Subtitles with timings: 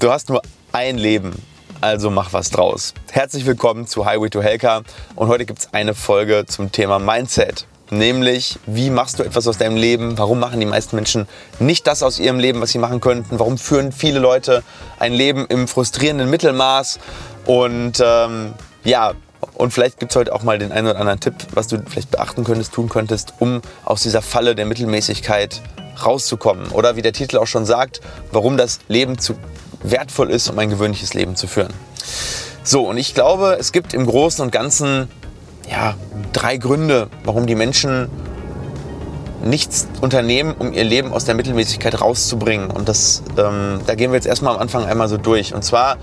[0.00, 1.42] Du hast nur ein Leben,
[1.80, 2.94] also mach was draus.
[3.10, 4.82] Herzlich willkommen zu Highway to Helka
[5.16, 7.66] und heute gibt es eine Folge zum Thema Mindset.
[7.90, 10.16] Nämlich, wie machst du etwas aus deinem Leben?
[10.16, 11.26] Warum machen die meisten Menschen
[11.58, 13.40] nicht das aus ihrem Leben, was sie machen könnten?
[13.40, 14.62] Warum führen viele Leute
[15.00, 17.00] ein Leben im frustrierenden Mittelmaß?
[17.44, 18.54] Und ähm,
[18.84, 19.14] ja,
[19.54, 22.12] und vielleicht gibt es heute auch mal den einen oder anderen Tipp, was du vielleicht
[22.12, 25.60] beachten könntest, tun könntest, um aus dieser Falle der Mittelmäßigkeit
[26.06, 26.68] rauszukommen.
[26.68, 29.34] Oder wie der Titel auch schon sagt, warum das Leben zu
[29.82, 31.72] wertvoll ist, um ein gewöhnliches Leben zu führen.
[32.64, 35.08] So, und ich glaube, es gibt im Großen und Ganzen
[35.70, 35.94] ja,
[36.32, 38.10] drei Gründe, warum die Menschen
[39.44, 42.70] nichts unternehmen, um ihr Leben aus der Mittelmäßigkeit rauszubringen.
[42.70, 45.54] Und das, ähm, da gehen wir jetzt erstmal am Anfang einmal so durch.
[45.54, 45.96] Und zwar,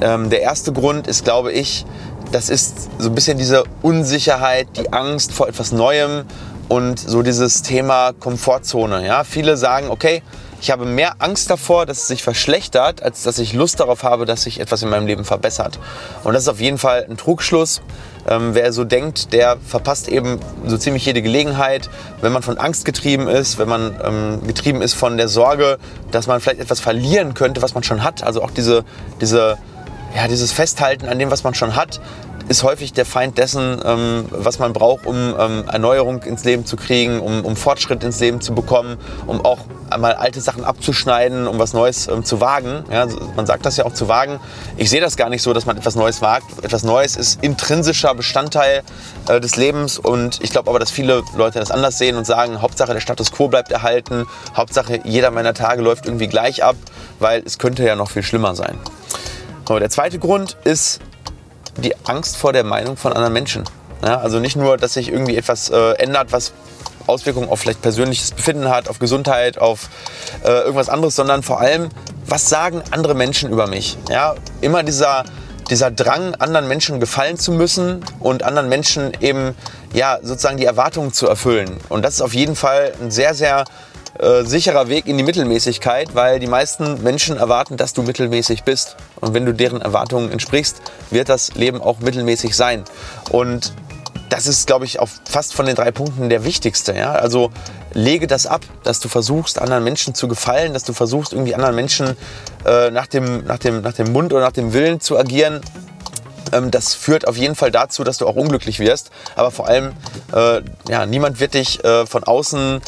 [0.00, 1.84] ähm, der erste Grund ist, glaube ich,
[2.32, 6.24] das ist so ein bisschen diese Unsicherheit, die Angst vor etwas Neuem
[6.68, 9.04] und so dieses Thema Komfortzone.
[9.04, 9.24] Ja?
[9.24, 10.22] Viele sagen, okay,
[10.60, 14.26] ich habe mehr Angst davor, dass es sich verschlechtert, als dass ich Lust darauf habe,
[14.26, 15.78] dass sich etwas in meinem Leben verbessert.
[16.22, 17.80] Und das ist auf jeden Fall ein Trugschluss.
[18.28, 21.88] Ähm, wer so denkt, der verpasst eben so ziemlich jede Gelegenheit,
[22.20, 25.78] wenn man von Angst getrieben ist, wenn man ähm, getrieben ist von der Sorge,
[26.10, 28.22] dass man vielleicht etwas verlieren könnte, was man schon hat.
[28.22, 28.84] Also auch diese,
[29.22, 29.56] diese,
[30.14, 32.00] ja, dieses Festhalten an dem, was man schon hat,
[32.50, 36.76] ist häufig der Feind dessen, ähm, was man braucht, um ähm, Erneuerung ins Leben zu
[36.76, 38.96] kriegen, um, um, Fortschritt ins Leben zu bekommen,
[39.28, 42.82] um auch einmal alte Sachen abzuschneiden, um was Neues ähm, zu wagen.
[42.90, 43.06] Ja,
[43.36, 44.40] man sagt das ja auch zu wagen.
[44.76, 46.64] Ich sehe das gar nicht so, dass man etwas Neues wagt.
[46.64, 48.82] Etwas Neues ist intrinsischer Bestandteil
[49.28, 52.60] äh, des Lebens und ich glaube aber, dass viele Leute das anders sehen und sagen,
[52.60, 56.74] Hauptsache der Status quo bleibt erhalten, Hauptsache jeder meiner Tage läuft irgendwie gleich ab,
[57.20, 58.76] weil es könnte ja noch viel schlimmer sein.
[59.66, 60.98] Aber der zweite Grund ist
[61.76, 63.64] die Angst vor der Meinung von anderen Menschen.
[64.04, 66.52] Ja, also nicht nur, dass sich irgendwie etwas äh, ändert, was
[67.06, 69.88] Auswirkungen auf vielleicht persönliches Befinden hat, auf Gesundheit, auf
[70.44, 71.88] äh, irgendwas anderes, sondern vor allem,
[72.26, 73.98] was sagen andere Menschen über mich?
[74.08, 75.24] Ja, immer dieser,
[75.68, 79.54] dieser Drang, anderen Menschen gefallen zu müssen und anderen Menschen eben
[79.92, 81.78] ja, sozusagen die Erwartungen zu erfüllen.
[81.88, 83.64] Und das ist auf jeden Fall ein sehr, sehr
[84.18, 88.96] äh, sicherer Weg in die Mittelmäßigkeit, weil die meisten Menschen erwarten, dass du mittelmäßig bist.
[89.20, 92.84] Und wenn du deren Erwartungen entsprichst, wird das Leben auch mittelmäßig sein.
[93.30, 93.72] Und
[94.30, 96.94] das ist, glaube ich, auch fast von den drei Punkten der wichtigste.
[96.94, 97.12] Ja?
[97.12, 97.50] Also
[97.92, 101.74] lege das ab, dass du versuchst, anderen Menschen zu gefallen, dass du versuchst, irgendwie anderen
[101.74, 102.16] Menschen
[102.64, 105.60] äh, nach, dem, nach, dem, nach dem Mund oder nach dem Willen zu agieren.
[106.52, 109.10] Ähm, das führt auf jeden Fall dazu, dass du auch unglücklich wirst.
[109.34, 109.92] Aber vor allem,
[110.32, 112.80] äh, ja, niemand wird dich äh, von außen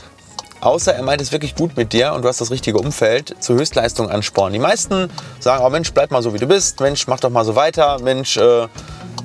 [0.63, 3.57] Außer er meint es wirklich gut mit dir und du hast das richtige Umfeld zur
[3.57, 4.53] Höchstleistung anspornen.
[4.53, 7.45] Die meisten sagen, oh Mensch, bleib mal so wie du bist, Mensch, mach doch mal
[7.45, 8.69] so weiter, Mensch, äh,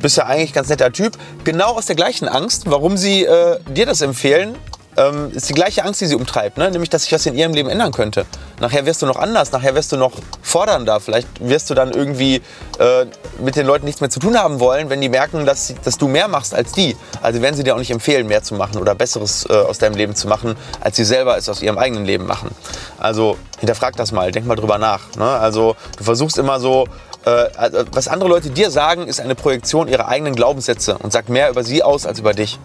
[0.01, 1.15] bist ja eigentlich ganz netter Typ.
[1.43, 4.55] Genau aus der gleichen Angst, warum sie äh, dir das empfehlen,
[4.97, 6.69] ähm, ist die gleiche Angst, die sie umtreibt, ne?
[6.71, 8.25] nämlich dass sich was in ihrem Leben ändern könnte.
[8.59, 12.41] Nachher wirst du noch anders, nachher wirst du noch fordernder, vielleicht wirst du dann irgendwie
[12.79, 13.05] äh,
[13.39, 16.07] mit den Leuten nichts mehr zu tun haben wollen, wenn die merken, dass, dass du
[16.07, 16.97] mehr machst als die.
[17.21, 19.95] Also werden sie dir auch nicht empfehlen, mehr zu machen oder Besseres äh, aus deinem
[19.95, 22.49] Leben zu machen, als sie selber es aus ihrem eigenen Leben machen.
[22.97, 25.15] Also hinterfrag das mal, denk mal drüber nach.
[25.15, 25.25] Ne?
[25.25, 26.85] Also du versuchst immer so,
[27.25, 31.29] äh, also, was andere Leute dir sagen, ist eine Projektion ihrer eigenen Glaubenssätze und sagt
[31.29, 32.57] mehr über sie aus als über dich.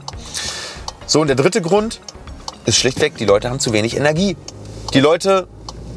[1.06, 2.00] So, und der dritte Grund,
[2.65, 4.37] ist schlichtweg, die Leute haben zu wenig Energie.
[4.95, 5.47] Die Leute,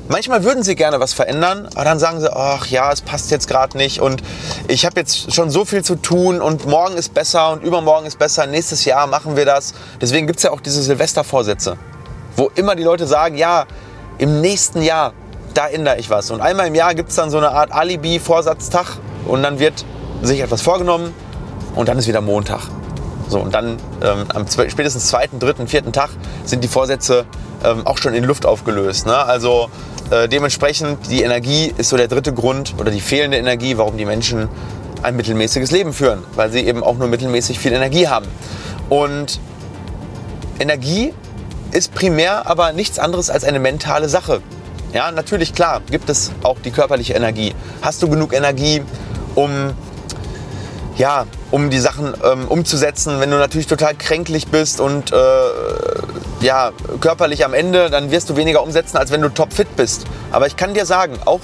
[0.07, 3.47] manchmal würden sie gerne was verändern, aber dann sagen sie, ach ja, es passt jetzt
[3.47, 4.23] gerade nicht und
[4.67, 8.17] ich habe jetzt schon so viel zu tun und morgen ist besser und übermorgen ist
[8.17, 9.73] besser, nächstes Jahr machen wir das.
[10.01, 11.77] Deswegen gibt es ja auch diese Silvestervorsätze,
[12.35, 13.65] wo immer die Leute sagen, ja,
[14.17, 15.13] im nächsten Jahr,
[15.53, 16.31] da ändere ich was.
[16.31, 19.85] Und einmal im Jahr gibt es dann so eine Art Alibi-Vorsatztag und dann wird
[20.21, 21.13] sich etwas vorgenommen
[21.75, 22.61] und dann ist wieder Montag.
[23.27, 26.09] So, und dann ähm, am spätestens zweiten, dritten, vierten Tag
[26.43, 27.25] sind die Vorsätze
[27.63, 29.07] ähm, auch schon in Luft aufgelöst.
[29.07, 29.15] Ne?
[29.15, 29.69] Also
[30.11, 34.05] äh, dementsprechend die Energie ist so der dritte Grund oder die fehlende Energie, warum die
[34.05, 34.47] Menschen
[35.01, 38.27] ein mittelmäßiges Leben führen, weil sie eben auch nur mittelmäßig viel Energie haben.
[38.89, 39.39] Und
[40.59, 41.13] Energie
[41.71, 44.41] ist primär aber nichts anderes als eine mentale Sache.
[44.93, 47.53] Ja, natürlich, klar, gibt es auch die körperliche Energie.
[47.81, 48.81] Hast du genug Energie,
[49.35, 49.73] um
[50.97, 53.19] ja, um die Sachen ähm, umzusetzen.
[53.19, 55.15] Wenn du natürlich total kränklich bist und äh,
[56.41, 56.71] ja,
[57.01, 60.05] körperlich am Ende, dann wirst du weniger umsetzen, als wenn du topfit bist.
[60.31, 61.41] Aber ich kann dir sagen, auch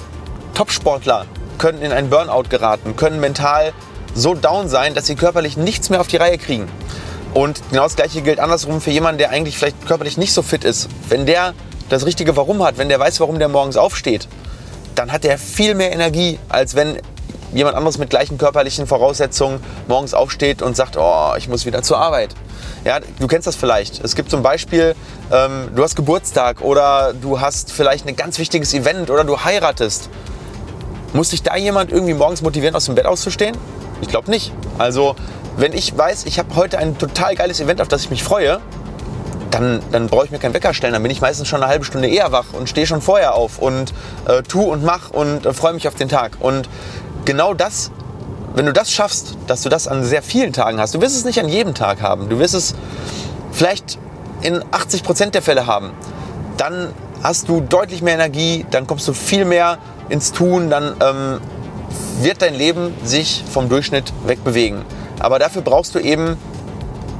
[0.54, 1.26] Topsportler
[1.58, 3.72] können in einen Burnout geraten, können mental
[4.14, 6.68] so down sein, dass sie körperlich nichts mehr auf die Reihe kriegen.
[7.34, 10.64] Und genau das Gleiche gilt andersrum für jemanden, der eigentlich vielleicht körperlich nicht so fit
[10.64, 10.88] ist.
[11.08, 11.54] Wenn der
[11.88, 14.28] das richtige Warum hat, wenn der weiß, warum der morgens aufsteht,
[14.94, 16.98] dann hat er viel mehr Energie, als wenn
[17.52, 21.98] jemand anderes mit gleichen körperlichen Voraussetzungen morgens aufsteht und sagt, oh, ich muss wieder zur
[21.98, 22.34] Arbeit.
[22.84, 24.02] Ja, du kennst das vielleicht.
[24.04, 24.94] Es gibt zum Beispiel,
[25.30, 30.08] ähm, du hast Geburtstag oder du hast vielleicht ein ganz wichtiges Event oder du heiratest.
[31.12, 33.56] Muss sich da jemand irgendwie morgens motivieren, aus dem Bett auszustehen?
[34.00, 34.52] Ich glaube nicht.
[34.78, 35.14] Also,
[35.56, 38.60] wenn ich weiß, ich habe heute ein total geiles Event, auf das ich mich freue,
[39.50, 40.94] dann, dann brauche ich mir keinen Wecker stellen.
[40.94, 43.58] Dann bin ich meistens schon eine halbe Stunde eher wach und stehe schon vorher auf
[43.58, 43.92] und
[44.26, 46.38] äh, tu und mach und äh, freue mich auf den Tag.
[46.40, 46.68] Und
[47.24, 47.90] genau das,
[48.54, 51.24] wenn du das schaffst, dass du das an sehr vielen Tagen hast, du wirst es
[51.24, 52.74] nicht an jedem Tag haben, du wirst es
[53.52, 53.98] vielleicht
[54.42, 55.90] in 80 Prozent der Fälle haben,
[56.56, 56.92] dann
[57.22, 59.78] hast du deutlich mehr Energie, dann kommst du viel mehr
[60.08, 61.40] ins Tun, dann ähm,
[62.20, 64.82] wird dein Leben sich vom Durchschnitt wegbewegen.
[65.18, 66.36] Aber dafür brauchst du eben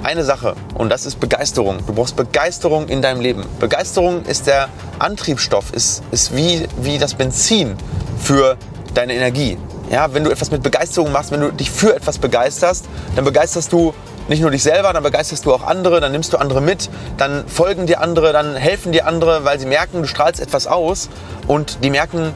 [0.03, 1.79] eine Sache und das ist Begeisterung.
[1.87, 3.45] Du brauchst Begeisterung in deinem Leben.
[3.61, 4.69] Begeisterung ist der
[4.99, 7.77] Antriebsstoff, ist, ist wie, wie das Benzin
[8.19, 8.57] für
[8.95, 9.57] deine Energie.
[9.93, 13.71] Ja, wenn du etwas mit Begeisterung machst, wenn du dich für etwas begeisterst, dann begeisterst
[13.75, 13.93] du
[14.27, 17.47] nicht nur dich selber, dann begeisterst du auch andere, dann nimmst du andere mit, dann
[17.47, 21.11] folgen dir andere, dann helfen dir andere, weil sie merken, du strahlst etwas aus
[21.47, 22.33] und die merken,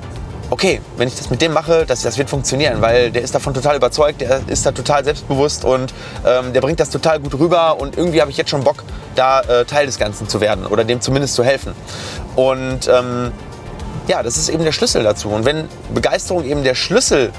[0.50, 3.54] okay, wenn ich das mit dem mache, das, das wird funktionieren, weil der ist davon
[3.54, 5.94] total überzeugt, der ist da total selbstbewusst und
[6.26, 9.40] ähm, der bringt das total gut rüber und irgendwie habe ich jetzt schon Bock, da
[9.40, 11.72] äh, Teil des Ganzen zu werden oder dem zumindest zu helfen.
[12.34, 13.32] Und ähm,
[14.08, 15.28] ja, das ist eben der Schlüssel dazu.
[15.28, 17.32] Und wenn Begeisterung eben der Schlüssel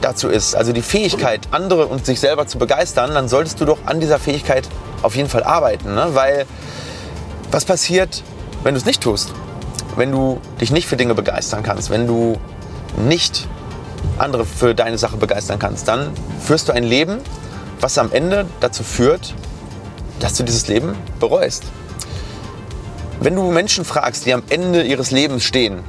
[0.00, 3.78] dazu ist, also die Fähigkeit, andere und sich selber zu begeistern, dann solltest du doch
[3.86, 4.68] an dieser Fähigkeit
[5.02, 5.94] auf jeden Fall arbeiten.
[5.94, 6.08] Ne?
[6.12, 6.46] Weil
[7.50, 8.22] was passiert,
[8.62, 9.30] wenn du es nicht tust?
[9.96, 12.38] wenn du dich nicht für Dinge begeistern kannst, wenn du
[12.96, 13.48] nicht
[14.18, 17.18] andere für deine Sache begeistern kannst, dann führst du ein Leben,
[17.80, 19.34] was am Ende dazu führt,
[20.18, 21.64] dass du dieses Leben bereust.
[23.20, 25.80] Wenn du Menschen fragst, die am Ende ihres Lebens stehen,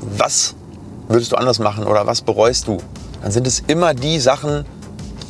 [0.00, 0.54] was
[1.08, 2.78] würdest du anders machen oder was bereust du,
[3.22, 4.66] dann sind es immer die Sachen,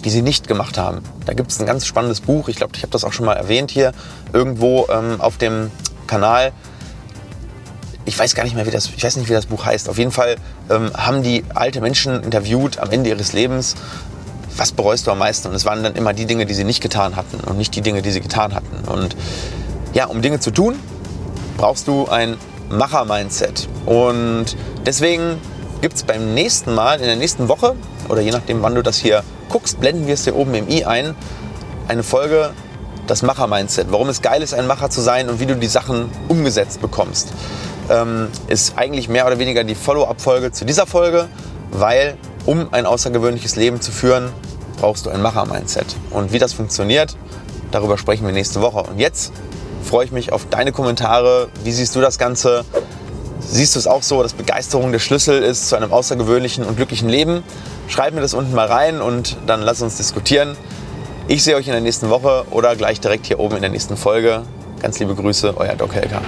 [0.04, 1.02] die sie nicht gemacht haben.
[1.26, 3.34] Da gibt es ein ganz spannendes Buch, ich glaube, ich habe das auch schon mal
[3.34, 3.92] erwähnt hier
[4.32, 5.70] irgendwo ähm, auf dem
[6.06, 6.52] Kanal
[8.04, 9.88] ich weiß gar nicht mehr, wie das, ich weiß nicht, wie das Buch heißt.
[9.88, 10.36] Auf jeden Fall
[10.70, 13.74] ähm, haben die alte Menschen interviewt am Ende ihres Lebens.
[14.56, 15.48] Was bereust du am meisten?
[15.48, 17.80] Und es waren dann immer die Dinge, die sie nicht getan hatten und nicht die
[17.80, 18.88] Dinge, die sie getan hatten.
[18.88, 19.16] Und
[19.92, 20.76] ja, um Dinge zu tun,
[21.56, 22.36] brauchst du ein
[22.70, 23.68] Macher-Mindset.
[23.86, 24.56] Und
[24.86, 25.38] deswegen
[25.80, 27.74] gibt es beim nächsten Mal, in der nächsten Woche,
[28.08, 30.84] oder je nachdem, wann du das hier guckst, blenden wir es dir oben im i
[30.84, 31.14] ein,
[31.88, 32.50] eine Folge
[33.06, 33.88] das Macher-Mindset.
[33.90, 37.32] Warum es geil ist, ein Macher zu sein und wie du die Sachen umgesetzt bekommst
[37.90, 41.28] ähm, ist eigentlich mehr oder weniger die Follow-up-Folge zu dieser Folge,
[41.70, 42.16] weil
[42.46, 44.30] um ein außergewöhnliches Leben zu führen,
[44.80, 45.96] brauchst du ein Macher-Mindset.
[46.10, 47.16] Und wie das funktioniert,
[47.70, 48.82] darüber sprechen wir nächste Woche.
[48.82, 49.32] Und jetzt
[49.82, 51.48] freue ich mich auf deine Kommentare.
[51.64, 52.64] Wie siehst du das Ganze?
[53.40, 57.08] Siehst du es auch so, dass Begeisterung der Schlüssel ist zu einem außergewöhnlichen und glücklichen
[57.08, 57.42] Leben?
[57.88, 60.56] Schreib mir das unten mal rein und dann lass uns diskutieren.
[61.28, 63.96] Ich sehe euch in der nächsten Woche oder gleich direkt hier oben in der nächsten
[63.96, 64.42] Folge.
[64.80, 66.20] Ganz liebe Grüße, euer Doc Helga.